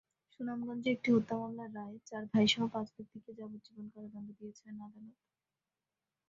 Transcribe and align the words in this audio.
সুনামগঞ্জে 0.33 0.89
একটি 0.91 1.09
হত্যা 1.15 1.35
মামলায় 1.37 1.71
রায়ে 1.75 1.97
চার 2.09 2.23
ভাইসহ 2.31 2.61
পাঁচ 2.73 2.87
ব্যক্তিকে 2.95 3.31
যাবজ্জীবন 3.39 3.85
কারাদণ্ড 3.93 4.29
দিয়েছেন 4.37 4.73
আদালত। 4.77 5.17